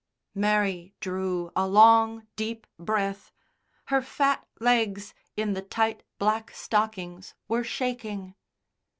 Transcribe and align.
Mary 0.33 0.95
drew 0.99 1.51
a 1.55 1.67
long, 1.67 2.25
deep 2.35 2.65
breath. 2.79 3.31
Her 3.85 4.01
fat 4.01 4.47
legs 4.59 5.13
in 5.37 5.53
the 5.53 5.61
tight, 5.61 6.01
black 6.17 6.49
stockings 6.55 7.35
were 7.47 7.63
shaking. 7.63 8.33